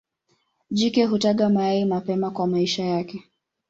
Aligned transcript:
Jike 0.71 1.05
hutaga 1.05 1.49
mayai 1.49 1.85
mapema 1.85 2.31
kwa 2.31 2.47
maisha 2.47 2.85
yake. 2.85 3.23